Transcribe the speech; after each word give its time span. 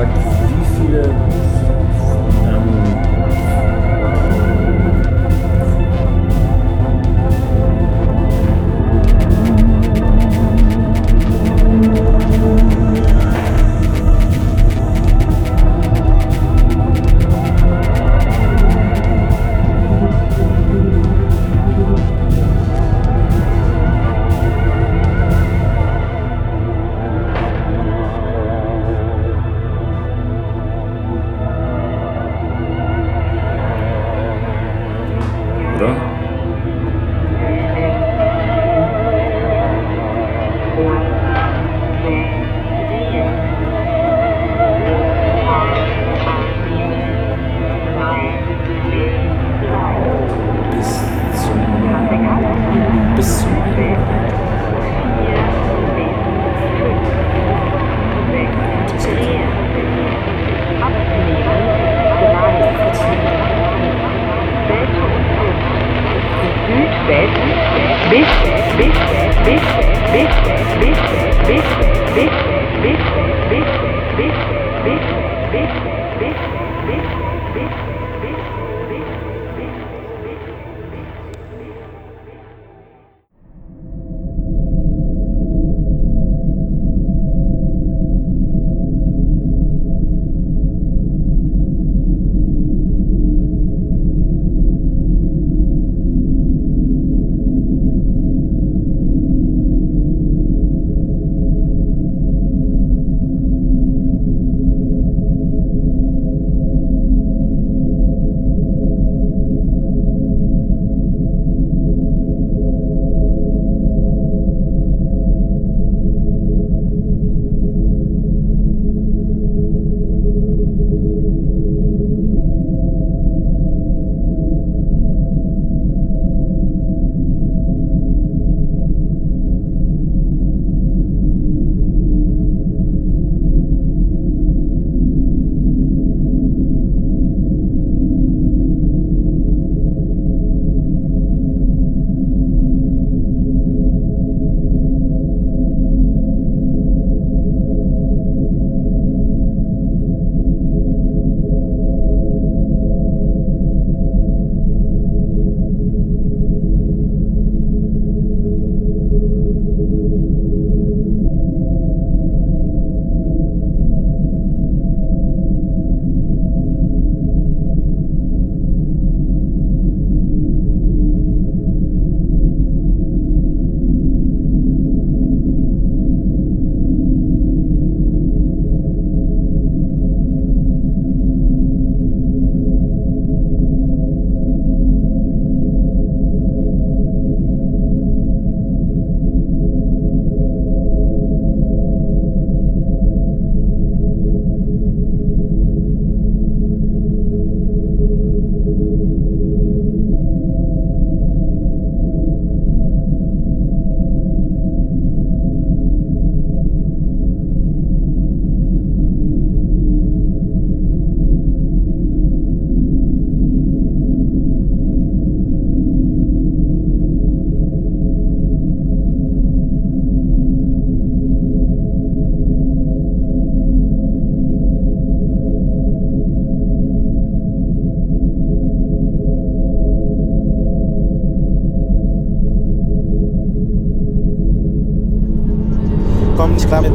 Lord. 0.00 0.39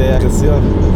é 0.00 0.16
ó. 0.48 0.87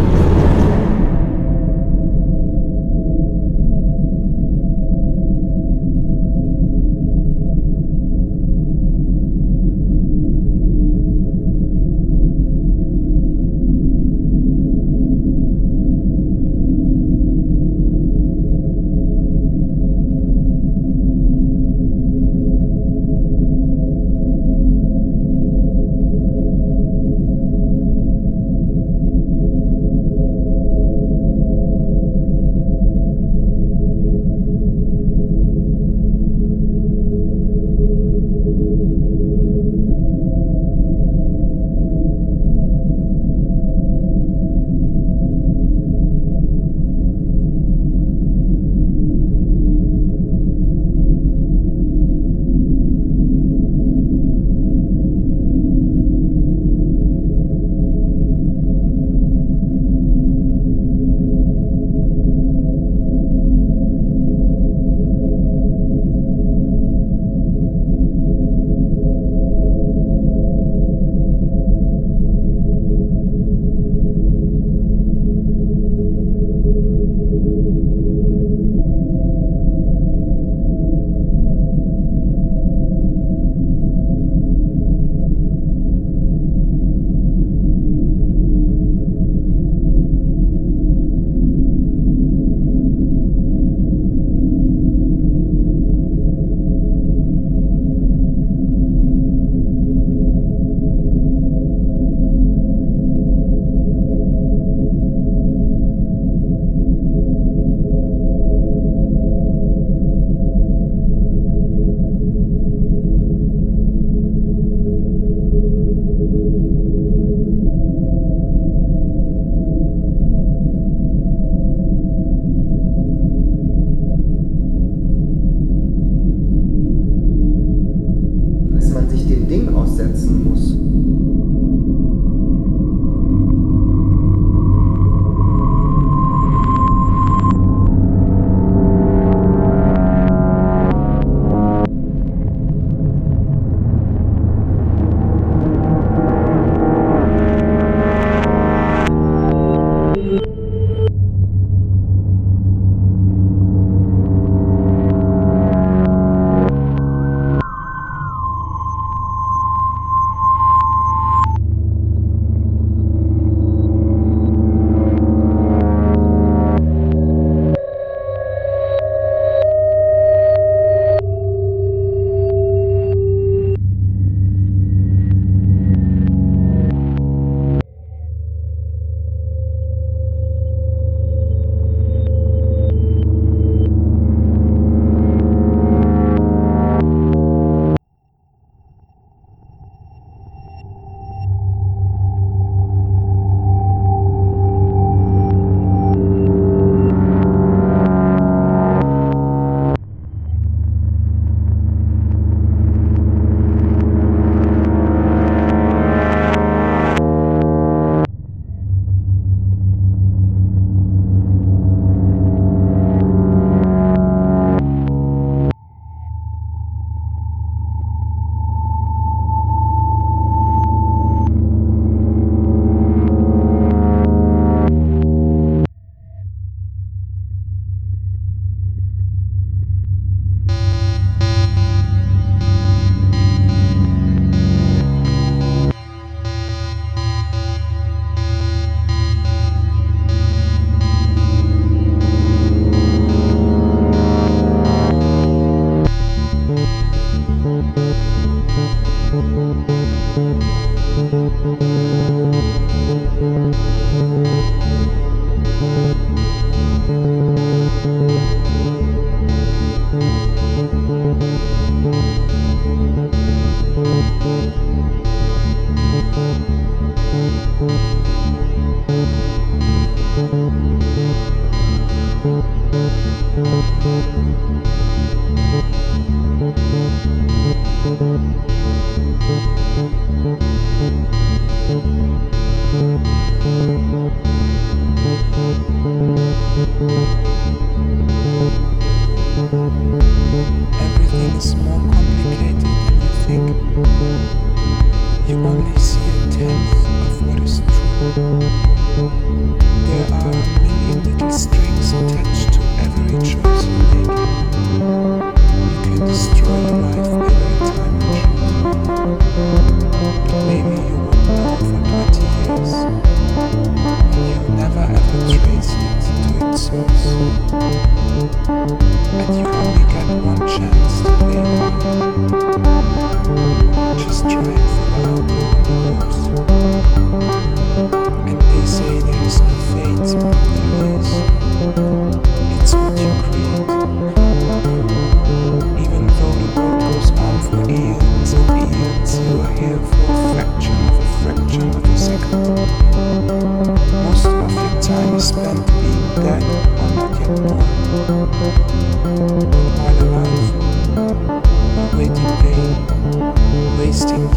waiting 354.13 354.49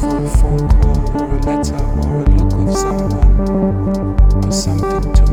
for 0.00 0.16
a 0.16 0.28
phone 0.28 0.68
call 0.68 0.98
or 1.16 1.24
a 1.24 1.40
letter 1.42 1.76
or 1.76 2.20
a 2.20 2.28
look 2.30 2.52
of 2.54 2.74
someone 2.76 4.16
or 4.44 4.52
something 4.52 5.12
to 5.12 5.27